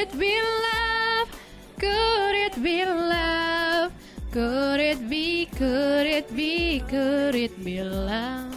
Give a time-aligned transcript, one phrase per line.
[0.00, 1.28] it be love?
[1.76, 3.92] Could it be love?
[4.32, 8.48] Could it be, could it be, could it be love?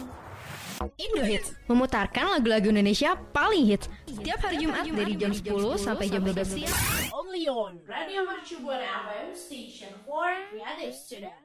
[1.00, 6.20] Indo Hits Memutarkan lagu-lagu Indonesia paling hits Setiap hari Jumat dari jam 10 sampai jam
[6.20, 6.76] 12 siang
[7.08, 11.40] Only on Radio Mercu Buana FM Station for Creative Student.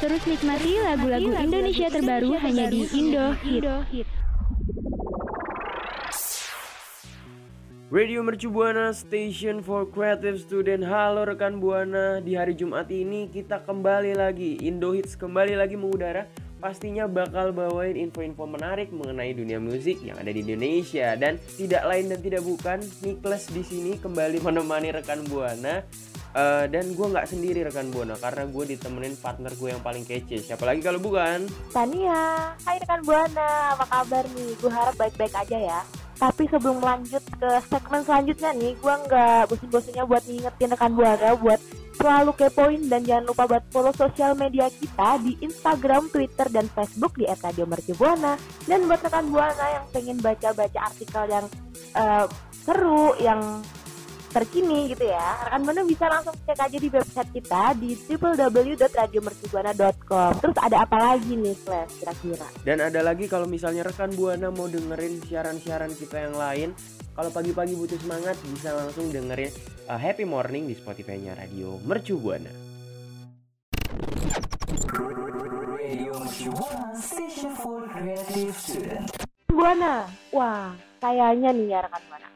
[0.00, 4.21] Terus nikmati lagu-lagu Indonesia terbaru hanya di Indo Hit.
[7.92, 10.80] Radio Mercu Buana Station for Creative Student.
[10.80, 14.56] Halo rekan Buana Di hari Jumat ini kita kembali lagi.
[14.64, 16.24] Indo Hits kembali lagi mengudara.
[16.56, 21.12] Pastinya bakal bawain info-info menarik mengenai dunia musik yang ada di Indonesia.
[21.20, 25.84] Dan tidak lain dan tidak bukan Niklas di sini kembali menemani rekan Buana.
[26.32, 30.40] Eh, dan gue nggak sendiri rekan Buana karena gue ditemenin partner gue yang paling kece.
[30.40, 31.44] Siapa lagi kalau bukan?
[31.76, 34.56] Tania, hai rekan Buana, apa kabar nih?
[34.56, 35.80] Gue harap baik-baik aja ya.
[36.22, 41.58] Tapi sebelum lanjut ke segmen selanjutnya nih, gue nggak bosan-bosannya buat ngingetin rekan Buana buat
[41.98, 47.18] selalu kepoin dan jangan lupa buat follow sosial media kita di Instagram, Twitter, dan Facebook
[47.18, 48.38] di @radiomercubuana.
[48.70, 51.46] Dan buat rekan Buana yang pengen baca-baca artikel yang
[51.98, 53.58] eh, seru, yang
[54.32, 55.36] terkini gitu ya.
[55.46, 61.36] Rekan buana bisa langsung cek aja di website kita di www.radiomercubuana.com terus ada apa lagi
[61.36, 62.48] nih Kles kira-kira?
[62.64, 66.72] Dan ada lagi kalau misalnya rekan Buana mau dengerin siaran-siaran kita yang lain,
[67.12, 69.52] kalau pagi-pagi butuh semangat bisa langsung dengerin
[69.92, 72.48] uh, Happy Morning di Spotify-nya Radio Mercu Buana.
[79.52, 82.31] Buana wah kayaknya nih ya rekan Buana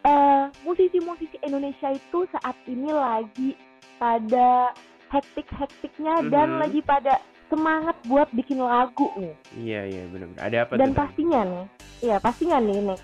[0.00, 3.52] eh musisi-musisi Indonesia itu saat ini lagi
[3.96, 4.72] pada
[5.10, 6.60] hektik-hektiknya dan Mhm.
[6.60, 10.28] lagi pada semangat buat bikin lagu nih Iya iya benar.
[10.38, 10.96] Ada apa dan tuh?
[10.96, 11.64] Pastinya nih
[12.00, 12.98] iya pastinya nih nih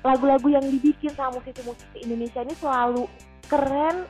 [0.00, 3.04] lagu-lagu yang dibikin sama musisi-musisi Indonesia ini selalu
[3.44, 4.06] keren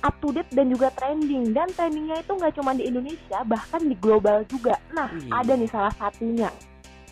[0.00, 3.94] up to date dan juga trending dan trendingnya itu nggak cuma di Indonesia bahkan di
[3.94, 5.28] global juga nah Wih.
[5.28, 6.48] ada nih salah satunya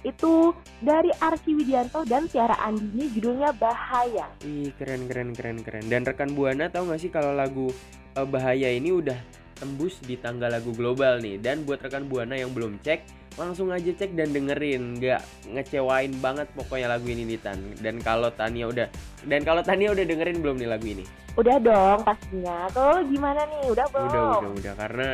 [0.00, 5.84] itu dari Arki Widianto dan Tiara Andini judulnya Bahaya Ih keren keren keren keren.
[5.92, 7.68] Dan rekan Buana tahu nggak sih kalau lagu
[8.16, 9.16] uh, Bahaya ini udah
[9.60, 11.36] tembus di tangga lagu global nih.
[11.36, 13.04] Dan buat rekan Buana yang belum cek,
[13.36, 14.96] langsung aja cek dan dengerin.
[14.96, 15.20] Nggak
[15.52, 17.60] ngecewain banget pokoknya lagu ini nih Tan.
[17.76, 18.88] Dan kalau Tania udah
[19.28, 21.04] dan kalau Tania udah dengerin belum nih lagu ini?
[21.38, 25.08] udah dong pastinya kalau gimana nih udah belum Udah udah udah karena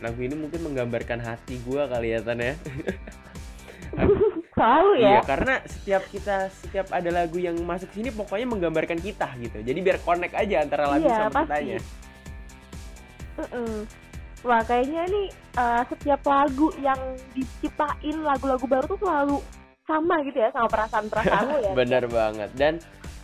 [0.00, 2.54] lagu ini mungkin menggambarkan hati gua kali ya Tan ya.
[4.54, 9.26] selalu ya Iya, karena setiap kita setiap ada lagu yang masuk sini pokoknya menggambarkan kita
[9.40, 9.58] gitu.
[9.60, 11.44] Jadi biar connect aja antara lagu Iya, sama pasti.
[11.48, 11.78] kitanya.
[13.40, 13.76] Mm-mm.
[14.40, 17.00] Wah kayaknya nih eh, setiap lagu yang
[17.32, 19.36] diciptain lagu-lagu baru tuh selalu
[19.84, 21.72] sama gitu ya sama perasaan-perasaan lo ya.
[21.74, 22.50] Benar banget.
[22.56, 22.74] Dan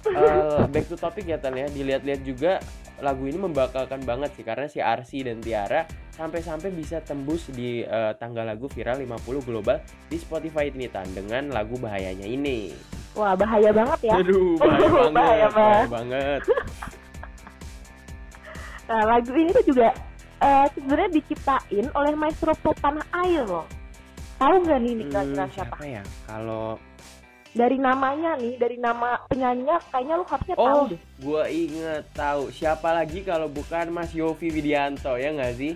[0.09, 2.53] eh, back to topic ya Tan ya, dilihat-lihat juga
[2.99, 8.13] lagu ini membakalkan banget sih karena si Arsi dan Tiara sampai-sampai bisa tembus di eh,
[8.17, 9.77] tangga lagu viral 50 global
[10.07, 12.73] di Spotify ini Tan dengan lagu bahayanya ini.
[13.13, 14.15] Wah bahaya banget ya.
[14.17, 15.13] Aduh, bahaya banget.
[15.13, 15.89] Bahaya bahaya banget.
[15.89, 16.41] banget.
[18.87, 19.89] Nah lagu ini tuh juga
[20.39, 23.67] eh, sebenarnya diciptain oleh maestro pop tanah air loh.
[24.39, 25.75] Tahu nggak nih nih kira-kira Hmm, siapa?
[25.75, 26.03] siapa ya?
[26.23, 26.79] Kalau
[27.57, 31.01] Dari namanya nih, dari nama penyanyinya kayaknya lu harusnya tahu Oh, deh.
[31.17, 35.73] gue inget tahu siapa lagi kalau bukan Mas Yofi Widianto ya nggak sih?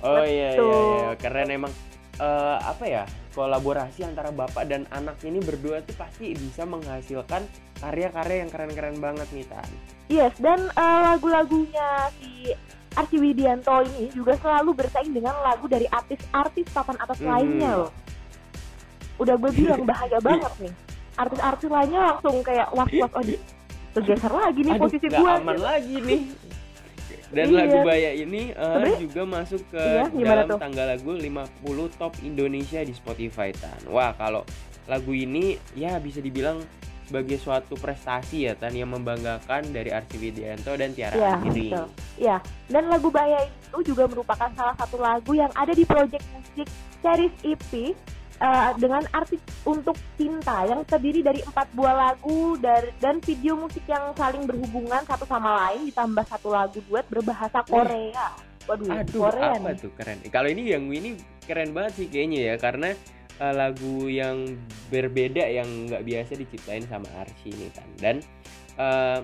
[0.00, 1.70] Oh iya iya iya keren emang
[2.18, 7.46] Eh, apa ya kolaborasi antara bapak dan anak ini berdua tuh pasti bisa menghasilkan
[7.78, 9.70] karya-karya yang keren-keren banget nih Tan.
[10.08, 12.50] Yes, dan eh, lagu-lagunya si
[12.90, 17.30] Arsi Widianto ini juga selalu bersaing dengan lagu dari artis-artis papan atas Hmm.
[17.30, 17.92] lainnya loh.
[19.16, 20.74] Udah gue bilang bahaya banget nih.
[21.18, 23.34] Artis-artis lainnya langsung kayak was-was oh di
[23.90, 25.18] bergeser lagi nih Aduh, posisi gue.
[25.18, 26.20] aman lagi nih.
[27.28, 27.56] Dan Iya.
[27.60, 29.82] lagu Baya ini Sebenarnya- juga masuk ke
[30.16, 30.58] Iya, dalam tuh?
[30.58, 31.44] tangga lagu 50
[31.92, 33.84] top Indonesia di Spotify Tan.
[33.86, 34.48] Wah, kalau
[34.86, 36.64] lagu ini ya bisa dibilang
[37.04, 41.68] sebagai suatu prestasi ya Tan yang membanggakan dari Arsi Widianto dan Tiara Iya, Andini.
[41.68, 41.86] betul.
[42.16, 42.36] Iya,
[42.66, 46.68] dan lagu Bahaya itu juga merupakan salah satu lagu yang ada di project musik
[46.98, 47.92] series EP
[48.38, 49.36] eh, dengan arti
[49.66, 55.02] untuk cinta yang terdiri dari empat buah lagu dari, dan video musik yang saling berhubungan
[55.04, 58.34] satu sama lain ditambah satu lagu duet berbahasa Korea.
[58.68, 59.80] Waduh, Aduh, Korea apa nih.
[59.80, 60.18] tuh keren.
[60.28, 61.16] Kalau ini yang ini
[61.48, 62.92] keren banget sih kayaknya ya karena
[63.40, 64.60] eh, lagu yang
[64.92, 67.88] berbeda yang nggak biasa diciptain sama Arsy nih kan.
[67.96, 68.16] Dan
[68.76, 69.20] eh,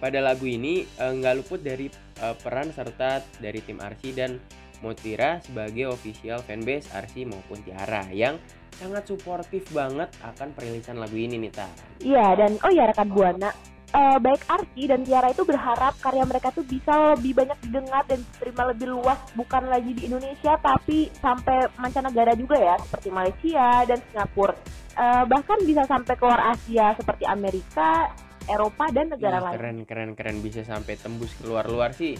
[0.00, 1.92] pada lagu ini nggak luput dari
[2.24, 4.40] eh, peran serta dari tim Arsy dan
[4.84, 8.36] Motira sebagai official fanbase Arsy maupun Tiara yang
[8.76, 11.72] sangat suportif banget akan perilisan lagu ini nih Tan.
[12.04, 13.48] Iya, dan oh ya rekan Buana,
[13.94, 18.20] eh, baik Arsy dan Tiara itu berharap karya mereka tuh bisa lebih banyak didengar dan
[18.20, 23.98] diterima lebih luas bukan lagi di Indonesia tapi sampai mancanegara juga ya seperti Malaysia dan
[24.10, 24.52] Singapura.
[24.94, 28.10] Eh, bahkan bisa sampai keluar Asia seperti Amerika,
[28.44, 29.54] Eropa dan negara Ih, lain.
[29.56, 32.12] keren keren keren bisa sampai tembus keluar luar sih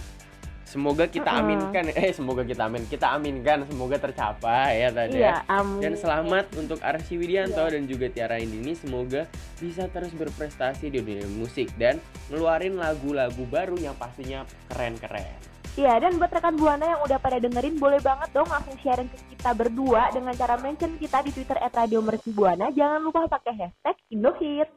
[0.74, 1.46] semoga kita Mm-mm.
[1.46, 5.36] aminkan eh semoga kita amin kita aminkan semoga tercapai ya tadi Iya, ya.
[5.46, 5.78] amin.
[5.78, 7.78] dan selamat untuk Arsy Widianto Iya.
[7.78, 9.30] dan juga Tiara Indini semoga
[9.62, 16.22] bisa terus berprestasi di dunia musik dan ngeluarin lagu-lagu baru yang pastinya keren-keren Iya, dan
[16.22, 20.06] buat rekan Buana yang udah pada dengerin, boleh banget dong langsung sharing ke kita berdua
[20.14, 22.70] dengan cara mention kita di Twitter at Radio Mercu Buana.
[22.70, 24.70] Jangan lupa pakai hashtag Indohit.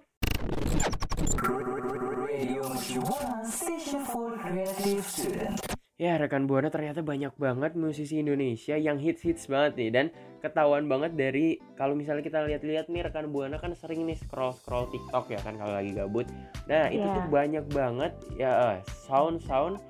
[5.97, 10.05] Ya rekan buana ternyata banyak banget musisi Indonesia yang hits-hits banget nih dan
[10.45, 15.33] ketahuan banget dari kalau misalnya kita lihat-lihat nih rekan buana kan sering nih scroll-scroll TikTok
[15.33, 16.29] ya kan kalau lagi gabut.
[16.69, 17.17] Nah itu Iya.
[17.17, 18.79] tuh banyak banget ya eh,
[19.09, 19.81] sound-sound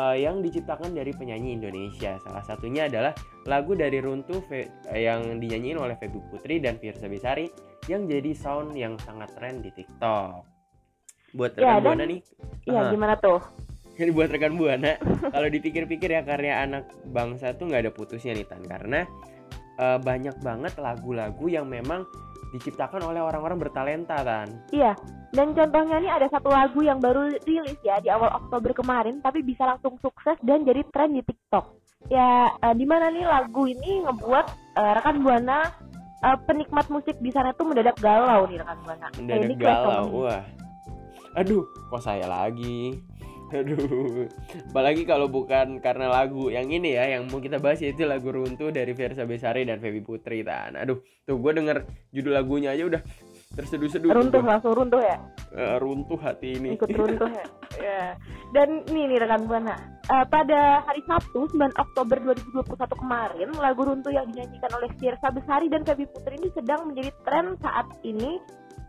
[0.00, 2.16] eh, yang diciptakan dari penyanyi Indonesia.
[2.24, 3.12] Salah satunya adalah
[3.44, 7.52] lagu dari Runtuh Fe- eh, yang dinyanyiin oleh Feby Putri dan Fiersa Besari
[7.84, 10.40] yang jadi sound yang sangat tren di TikTok.
[11.36, 12.24] Buat Ya, rekan buana nih,
[12.64, 12.92] Iya, Aha.
[12.96, 13.44] gimana tuh?
[14.00, 14.96] Jadi buat rekan buana,
[15.28, 19.04] kalau dipikir-pikir ya karya anak bangsa tuh nggak ada putusnya nih Tan karena
[19.76, 22.08] eh, banyak banget lagu-lagu yang memang
[22.50, 24.48] diciptakan oleh orang-orang bertalenta Tan.
[24.72, 24.96] Iya,
[25.36, 29.44] dan contohnya nih ada satu lagu yang baru rilis ya di awal Oktober kemarin, tapi
[29.44, 31.76] bisa langsung sukses dan jadi tren di TikTok.
[32.08, 34.46] Ya, eh, di mana nih lagu ini ngebuat
[34.80, 35.68] eh, rekan buana
[36.24, 39.06] eh, penikmat musik di sana tuh mendadak galau nih rekan buana.
[39.14, 40.42] Mendadak ini kayak galau, wah.
[41.38, 41.62] Aduh,
[41.92, 43.09] kok saya lagi?
[43.58, 44.30] Aduh,
[44.70, 48.70] apalagi kalau bukan karena lagu yang ini ya, yang mau kita bahas yaitu lagu Runtuh
[48.70, 50.78] dari Versa Besari dan Feby Putri Tan.
[50.78, 51.82] Aduh, tuh gue denger
[52.14, 53.02] judul lagunya aja udah
[53.58, 54.06] terseduh-seduh.
[54.06, 54.50] tuh Runtuh gua.
[54.54, 55.18] langsung runtuh ya.
[55.50, 56.78] Eh, runtuh hati ini.
[56.78, 57.44] ikut runtuh ya.
[57.82, 58.04] Ya.
[58.54, 59.74] Dan nih nih rekan buana,
[60.10, 65.70] Eh, pada hari Sabtu 9 Oktober 2021 kemarin, lagu runtuh yang dinyanyikan oleh Fiersa Besari
[65.70, 68.38] dan Feby Putri ini sedang menjadi tren saat ini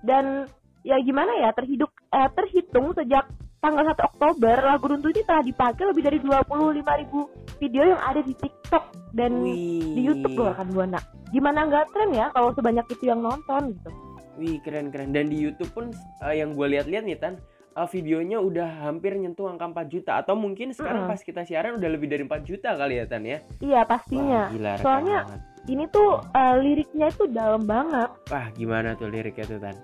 [0.02, 0.50] dan
[0.82, 3.26] ya gimana ya terhidup eh, terhitung sejak
[3.62, 8.34] tanggal 1 Oktober lagu runtuh ini telah dipakai lebih dari 25.000 video yang ada di
[8.34, 9.94] TikTok dan Wih.
[9.94, 11.00] di YouTube loh rekan buana.
[11.30, 13.90] Gimana nggak tren ya kalau sebanyak itu yang nonton gitu.
[14.36, 15.86] Wih keren keren dan di YouTube pun
[16.26, 17.38] eh, yang gue lihat-lihat nih tan
[17.78, 21.14] eh, videonya udah hampir nyentuh angka 4 juta atau mungkin sekarang Mm-mm.
[21.14, 23.46] pas kita siaran udah lebih dari 4 juta kali ya tan ya.
[23.62, 24.50] Iya pastinya.
[24.50, 25.40] Wah, gila, Soalnya banget.
[25.70, 28.10] ini tuh eh, liriknya itu dalam banget.
[28.26, 29.78] Wah gimana tuh liriknya tuh tan?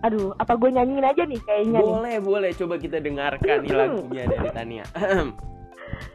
[0.00, 1.92] Aduh, apa gue nyanyiin aja nih kayaknya nih.
[1.92, 4.84] Boleh boleh coba kita dengarkan nih lagunya dari Tania.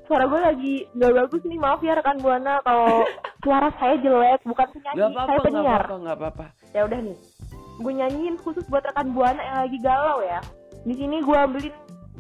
[0.06, 3.06] Suara gue lagi nggak bagus nih, maaf ya rekan buana kalau
[3.46, 5.82] suara saya jelek, bukan penyanyi, Gak apa-apa saya gak penyiar.
[5.82, 6.46] apa-apa gak apa-apa.
[6.74, 7.18] Ya udah nih,
[7.78, 10.40] gue nyanyiin khusus buat rekan buana yang lagi galau ya.
[10.82, 11.76] Di sini gue ambilin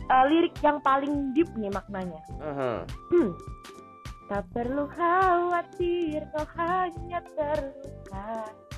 [0.05, 2.21] eh, lirik yang paling deep nih maknanya.
[2.41, 2.71] Aha.
[3.09, 3.31] Hmm.
[4.25, 8.29] Tak perlu khawatir, kau hanya terluka.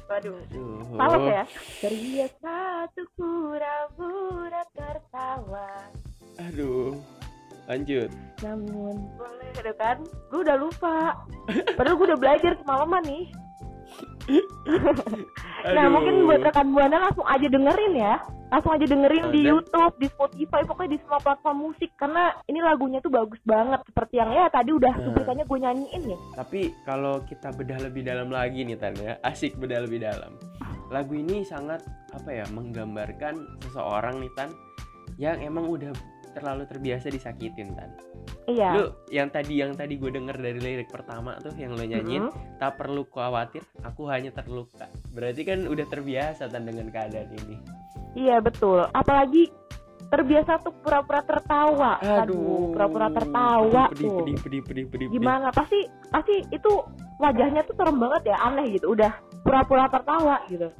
[0.08, 0.40] Waduh.
[0.40, 0.80] Aduh.
[0.96, 1.44] Salah ya?
[1.84, 2.56] Terbiasa
[2.96, 5.70] tuh pura-pura tertawa
[6.40, 6.96] Aduh.
[7.68, 8.08] Lanjut.
[8.40, 9.98] Namun boleh ada kan?
[10.32, 11.20] Gue udah lupa
[11.76, 13.26] Padahal gue udah belajar semalaman nih
[15.68, 15.92] Nah Aduh.
[15.92, 18.16] mungkin buat rekan Buana langsung aja dengerin ya
[18.48, 22.24] Langsung aja dengerin Oh, di dan- Youtube, di Spotify Pokoknya di semua platform musik Karena
[22.46, 25.04] ini lagunya tuh bagus banget Seperti yang ya tadi udah Nah.
[25.04, 29.56] cuplikannya gue nyanyiin ya Tapi kalau kita bedah lebih dalam lagi nih Tan ya, asik
[29.56, 30.36] bedah lebih dalam.
[30.88, 34.50] Lagu ini sangat apa ya menggambarkan seseorang nih Tan
[35.18, 35.92] yang emang udah
[36.32, 37.92] terlalu terbiasa disakitin Tan.
[38.46, 38.70] Iya.
[38.74, 42.58] Lu yang tadi yang tadi gue denger dari lirik pertama tuh yang lo nyanyiin, Mhm.
[42.58, 44.88] tak perlu khawatir, aku hanya terluka.
[45.10, 47.56] Berarti kan udah terbiasa Tan dengan keadaan ini.
[48.14, 48.88] Iya betul.
[48.88, 49.52] Apalagi
[50.08, 54.18] terbiasa tuh pura-pura tertawa Aduh, pura-pura tertawa pedih, tuh.
[54.18, 55.52] pedih, pedih, pedih, pedih, gimana?
[55.52, 56.72] Pasti pasti itu
[57.18, 58.96] wajahnya tuh serem banget ya aneh gitu.
[58.96, 59.12] Udah
[59.44, 60.72] pura-pura tertawa gitu.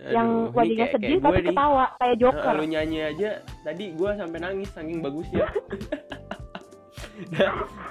[0.00, 1.48] Yang Aduh, ini wajahnya kayak- sedih kayak tapi gue nih.
[1.52, 2.44] ketawa kayak Joker.
[2.46, 3.30] Nah, lu nyanyi aja.
[3.60, 5.44] Tadi gua sampai nangis saking bagusnya.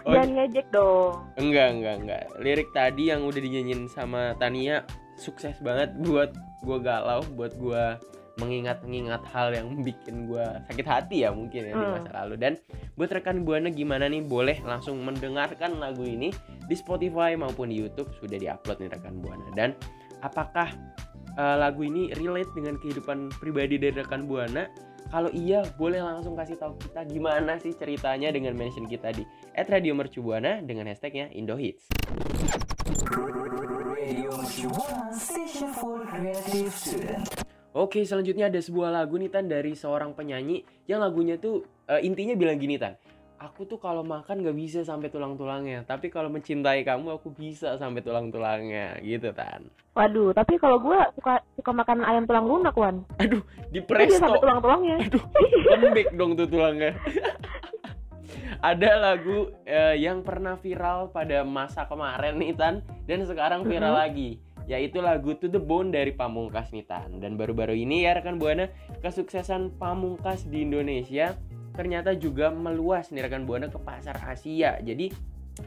[0.04, 1.14] Oh, Jangan ngejek dong.
[1.36, 2.24] Enggak, enggak, enggak.
[2.40, 4.82] Lirik tadi yang udah dinyanyiin sama Tania
[5.16, 6.32] sukses banget buat
[6.64, 8.00] gua galau, buat gua
[8.40, 11.94] mengingat-ingat hal yang bikin gua sakit hati ya mungkin ya di Hmm.
[12.00, 12.36] masa lalu.
[12.40, 12.54] Dan
[12.96, 16.32] buat rekan Buana gimana nih boleh langsung mendengarkan lagu ini
[16.66, 19.44] di Spotify maupun di YouTube sudah diupload nih rekan Buana.
[19.54, 19.76] Dan
[20.22, 20.72] apakah
[21.36, 24.68] eh, lagu ini relate dengan kehidupan pribadi dari rekan Buana?
[25.10, 29.26] Kalau iya, boleh langsung kasih tahu kita gimana sih ceritanya dengan mention kita di
[29.58, 31.90] @radiomercubuana dengan hashtagnya Indohits.
[37.74, 42.38] Oke, selanjutnya ada sebuah lagu nih Tan dari seorang penyanyi yang lagunya tuh eh, intinya
[42.38, 42.94] bilang gini Tan.
[43.40, 48.04] Aku tuh kalau makan gak bisa sampai tulang-tulangnya, tapi kalau mencintai kamu aku bisa sampai
[48.04, 49.72] tulang-tulangnya, gitu Tan.
[49.96, 53.08] Waduh, tapi kalau gue suka suka makan ayam tulang lunak, Wan.
[53.16, 53.40] Di Itu
[53.72, 54.98] dia presto, sampai tulang-tulangnya.
[55.72, 57.00] lembek dong tuh tulangnya.
[58.60, 64.02] ada lagu eh, yang pernah viral pada masa kemarin nih Tan dan sekarang viral Mhm.
[64.02, 64.32] lagi
[64.68, 68.68] yaitu lagu To The Bone dari Pamungkas nih Tan dan baru-baru ini ya rekan Buana
[69.00, 71.40] kesuksesan Pamungkas di Indonesia
[71.80, 75.08] ternyata juga meluas nih rekan Buana ke pasar Asia jadi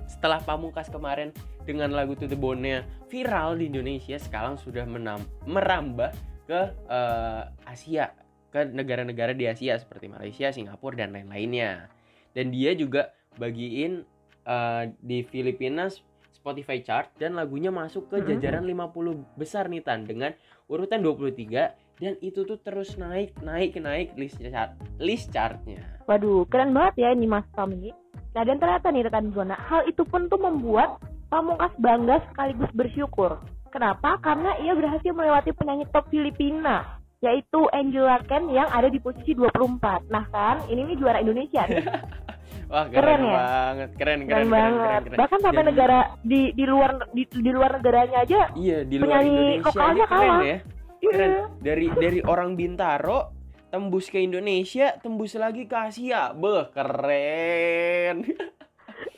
[0.05, 1.33] setelah Pamungkas kemarin
[1.65, 6.13] dengan lagu To The Bone-nya viral di Indonesia sekarang sudah menam- merambah
[6.45, 8.13] ke eh, Asia
[8.53, 11.89] ke negara-negara di Asia seperti Malaysia, Singapura dan lain-lainnya.
[12.37, 14.05] Dan dia juga bagiin
[14.45, 15.89] eh, di Filipina
[16.33, 18.27] Spotify chart dan lagunya masuk ke Mhm.
[18.29, 20.33] jajaran 50 besar nih Tan dengan
[20.69, 25.79] urutan 23 dan itu tuh terus naik naik naik list chart list chartnya.
[26.03, 27.95] Waduh, keren banget ya ini Mas Tom ini.
[28.35, 33.41] Nah, dan ternyata nih rekan Buana, hal itu pun tuh membuat Pamungkas bangga sekaligus bersyukur.
[33.71, 34.21] Kenapa?
[34.21, 36.85] Karena ia berhasil melewati penyanyi top Filipina,
[37.21, 40.13] yaitu Angela Ken yang ada di posisi 24.
[40.13, 41.81] Nah kan, ini nih juara Indonesia nih.
[42.69, 43.33] Wah keren, Keren ya?
[43.33, 44.77] banget, keren keren Keren, keren banget.
[44.77, 45.19] keren, keren.
[45.21, 49.09] Bahkan sampai Dan- negara di di luar di, di luar negaranya aja Iya di luar
[49.09, 50.41] penyanyi Indonesia aja keren kalah.
[50.43, 50.59] ya.
[51.03, 51.31] Keren.
[51.31, 51.45] Iya.
[51.59, 53.35] Dari dari orang Bintaro
[53.75, 56.31] tembus ke Indonesia, tembus lagi ke Asia.
[56.31, 58.17] Beh, keren.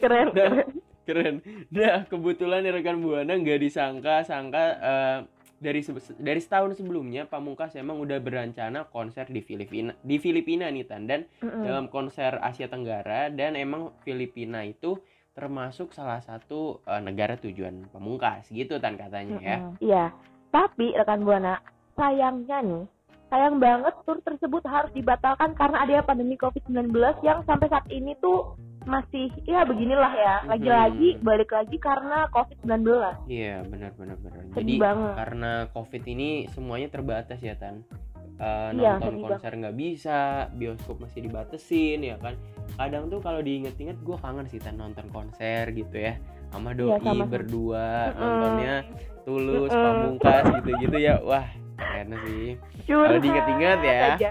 [0.01, 0.27] keren.
[0.33, 0.69] Nah, keren.
[1.05, 1.37] keren.
[1.69, 5.19] Nah, kebetulan nih rekan Buana nggak disangka sangka eh,
[5.61, 5.81] dari
[6.21, 11.25] dari setahun sebelumnya Pamungkas emang udah berencana konser di Filipina di Filipina nih Tan dan
[11.41, 11.65] Mm-mm.
[11.65, 14.97] dalam konser Asia Tenggara dan emang Filipina itu
[15.35, 19.59] termasuk salah satu eh, negara tujuan Pamungkas gitu Tan katanya ya.
[19.61, 19.83] Mm-mm.
[19.85, 20.05] Iya.
[20.55, 21.59] Tapi rekan Buana,
[21.95, 22.85] sayangnya nih,
[23.27, 28.55] sayang banget tur tersebut harus dibatalkan karena ada pandemi COVID-19 yang sampai saat ini tuh
[28.85, 30.35] masih ya beginilah ya.
[30.45, 31.25] Lagi-lagi Mhm.
[31.25, 32.85] balik lagi karena COVID-19.
[33.27, 34.45] Iya benar benar benar.
[34.53, 35.13] Jadi banget.
[35.17, 37.81] karena COVID ini semuanya terbatas ya Tan.
[38.35, 42.35] Eh, Iya, nonton konser nggak bisa, bioskop masih dibatesin ya kan.
[42.75, 46.19] Kadang tuh kalau diinget-inget gue kangen sih Tan nonton konser gitu ya.
[46.51, 47.31] Sama doi Iya, sama-sama.
[47.31, 48.75] berdua nontonnya
[49.25, 51.23] tulus, pamungkas gitu-gitu ya.
[51.23, 51.47] Wah
[51.95, 52.47] keren sih.
[52.91, 53.99] Kalau diinget-inget ya.
[54.19, 54.31] aja.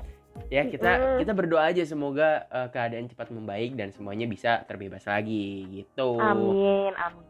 [0.49, 5.65] Ya kita kita berdoa aja semoga eh, keadaan cepat membaik dan semuanya bisa terbebas lagi
[5.69, 6.17] gitu.
[6.17, 7.25] Amin, amin.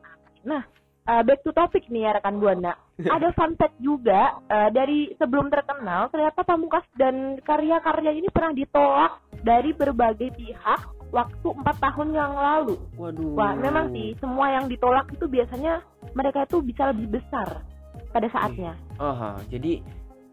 [0.48, 0.64] Nah,
[1.12, 2.74] eh, back to topic nih ya rekan Buana.
[3.16, 9.20] Ada fun fact juga eh, dari sebelum terkenal ternyata Pamungkas dan karya-karya ini pernah ditolak
[9.44, 12.80] dari berbagai pihak waktu empat tahun yang lalu.
[12.96, 13.36] Waduh.
[13.36, 15.84] Wah, memang sih semua yang ditolak itu biasanya
[16.16, 17.62] mereka itu bisa lebih besar
[18.14, 18.74] pada saatnya.
[19.02, 19.82] Aha, jadi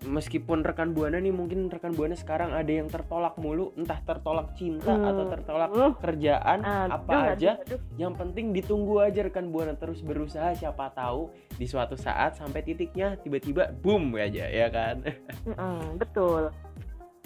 [0.02, 4.88] meskipun rekan buana nih mungkin rekan buana sekarang ada yang tertolak mulu, entah tertolak cinta
[4.88, 5.04] Hmm.
[5.04, 5.92] atau tertolak Uh.
[6.00, 7.50] kerjaan, Aduh, apa aduh, aja.
[7.60, 7.80] aduh.
[7.96, 13.20] Yang penting ditunggu aja rekan buana terus berusaha siapa tahu di suatu saat sampai titiknya
[13.20, 15.04] tiba-tiba boom aja ya kan.
[15.44, 16.48] Mm-mm, betul.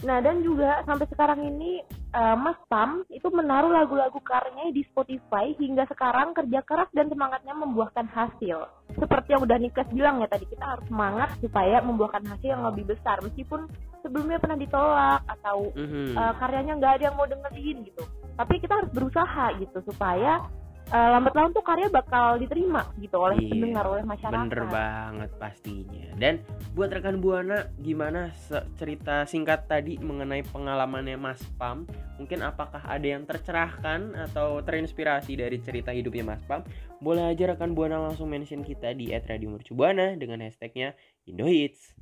[0.02, 1.78] Nah dan juga sampai sekarang ini
[2.10, 7.54] eh, Mas Pam itu menaruh lagu-lagu karyanya di Spotify hingga sekarang kerja keras dan semangatnya
[7.54, 8.66] membuahkan hasil.
[8.98, 12.90] Seperti yang udah Niklas bilang ya tadi kita harus semangat supaya membuahkan hasil yang lebih
[12.90, 13.70] besar meskipun
[14.02, 16.18] sebelumnya pernah ditolak atau Mhm.
[16.18, 18.02] eh, karyanya nggak ada yang mau dengerin gitu.
[18.34, 20.42] Tapi kita harus berusaha gitu supaya
[20.90, 24.44] eh, lambat laun tuh karya bakal diterima gitu oleh Iya, pendengar oleh masyarakat.
[24.44, 26.06] Bener banget pastinya.
[26.18, 26.34] Dan
[26.76, 28.30] buat rekan buana gimana
[28.76, 31.88] cerita singkat tadi mengenai pengalamannya Mas Pam?
[32.20, 36.62] Mungkin apakah ada yang tercerahkan atau terinspirasi dari cerita hidupnya Mas Pam?
[37.02, 40.96] Boleh aja rekan buana langsung mention kita di @radiomercubuana dengan hashtagnya
[41.28, 41.92] Indohits.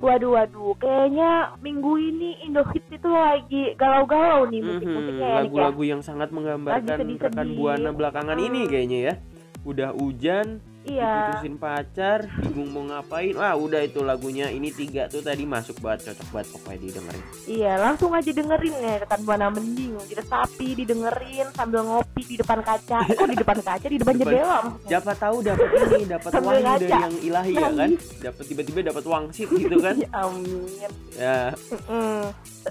[0.00, 5.38] Waduh, waduh, kayaknya minggu ini Indohits itu lagi galau-galau nih musik-musiknya Mhm, ya, Nik, ya.
[5.44, 7.20] lagu-lagu yang sangat menggambarkan sedih-sedih.
[7.28, 9.14] rekan buana belakangan ini kayaknya ya.
[9.60, 11.36] Udah hujan, Iya.
[11.36, 16.08] diputusin pacar bingung mau ngapain wah udah itu lagunya ini tiga tuh tadi masuk banget
[16.08, 21.82] cocok banget pokoknya didengerin Iya, langsung aja dengerin ya rekan buana mending diresapi, didengerin sambil
[21.82, 22.98] ngopi di depan kaca.
[23.02, 24.58] Eh, Kok di depan kaca, di depan Depan- jendela?
[24.82, 26.96] siapa tahu dapat ini dapat wahyu dari ngaca.
[26.98, 30.90] yang ilahi ya kan dapat tiba-tiba dapat wangsit gitu kan Ya amin.
[31.12, 32.18] ya Mm-mm.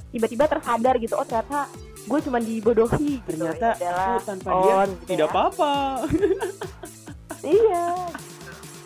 [0.09, 1.69] Tiba-tiba tersadar gitu, oh ternyata
[2.01, 3.19] gue cuma dibodohi.
[3.19, 3.27] gitu.
[3.27, 5.31] ternyata Ya udahlah, aku tanpa on, dia gitu tidak ya.
[5.31, 5.73] apa-apa
[7.43, 7.85] Iya.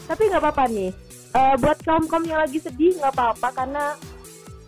[0.08, 0.92] Tapi nggak apa-apa nih.
[1.34, 3.98] Eh, buat kaum kaum yang lagi sedih nggak apa-apa karena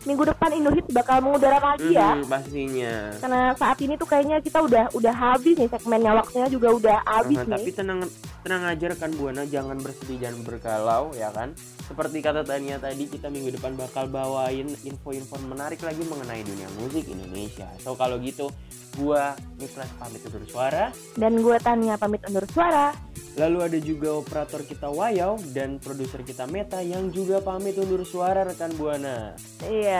[0.06, 2.16] minggu depan Indohit bakal mengudara lagi ya.
[2.24, 6.98] Pastinya Karena saat ini tuh kayaknya kita udah udah habis nih segmennya waktunya juga udah
[7.04, 7.76] habis Nah, tapi nih.
[7.76, 8.00] tenang
[8.40, 13.28] tenang aja rekan buana jangan bersedih jangan bergalau ya kan seperti kata Tania tadi kita
[13.28, 18.50] minggu depan bakal bawain info-info menarik lagi mengenai dunia musik Indonesia so kalau gitu
[18.96, 22.94] gua Niklas pamit undur suara Dan gue Tania pamit undur suara.
[23.36, 28.44] lalu ada juga operator kita Wayau dan produser kita Meta yang juga pamit undur suara
[28.44, 29.95] rekan buana Iya.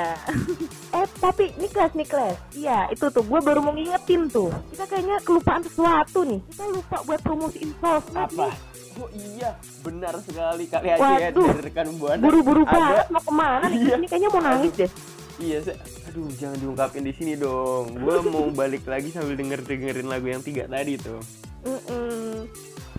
[0.98, 4.50] eh tapi Niklas Niklas, iya itu tuh gue baru mau ngingetin tuh.
[4.74, 6.40] Kita kayaknya kelupaan sesuatu nih.
[6.52, 8.56] Kita lupa buat promosiin sosmed apa nih.
[8.96, 9.52] oh iya
[9.84, 13.80] benar sekali kali aja ya dari rekan buana Buru-buru banget mau ke mana nih?
[13.84, 13.94] Iya.
[14.00, 14.92] Ini kayaknya mau nangis deh.
[15.36, 15.76] Iya, saya,
[16.08, 17.92] aduh jangan diungkapin di sini dong.
[18.00, 21.20] Gue mau balik lagi sambil denger dengerin lagu yang tiga tadi tuh.
[21.68, 22.48] Mm-mm.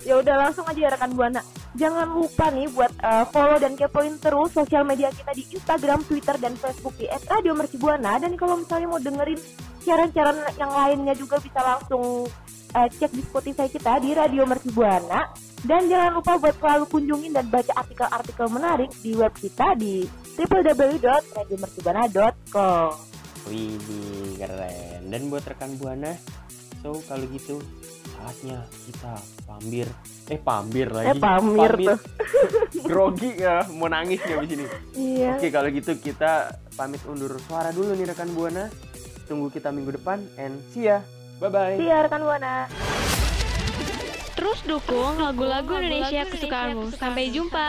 [0.04, 1.40] Ya udah langsung aja ya rekan buana.
[1.76, 6.40] Jangan lupa nih buat uh, follow dan kepoin terus sosial media kita di Instagram, Twitter,
[6.40, 8.16] dan Facebook di @radiomercubuana.
[8.16, 9.37] Dan kalau misalnya mau dengerin
[9.85, 12.33] siaran-siaran yang lainnya juga bisa langsung
[12.73, 15.28] uh, cek di Spotify kita di Radio Mercubuana.
[15.66, 22.90] Dan jangan lupa buat selalu kunjungin dan baca artikel-artikel menarik di web kita di www.radiomercubuana.com.
[23.52, 23.76] Wih,
[24.40, 25.12] keren.
[25.12, 26.18] Dan buat rekan buana,
[26.83, 27.62] so kalau gitu
[28.16, 28.58] saatnya
[28.88, 29.12] kita
[29.44, 29.87] pambir.
[30.26, 31.08] Eh pambir lagi.
[31.12, 31.99] Eh, pamir tuh.
[32.88, 34.64] Grogi ya, mau nangis nggak di sini.
[34.96, 35.37] Iya.
[35.38, 38.73] Oke kalau gitu kita pamit undur suara dulu nih rekan buana.
[39.28, 41.04] Tunggu kita minggu depan and see ya.
[41.38, 41.76] Bye bye.
[41.76, 42.66] See ya rekan buana.
[44.37, 46.93] Terus dukung lagu-lagu Indonesia kesukaanmu.
[46.97, 47.69] Sampai jumpa.